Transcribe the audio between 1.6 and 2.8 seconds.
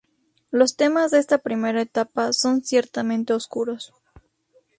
etapa son